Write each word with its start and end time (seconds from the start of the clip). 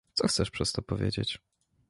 "Co 0.13 0.27
chcesz 0.27 0.51
przez 0.51 0.71
to 0.71 0.81
powiedzieć?" 0.81 1.39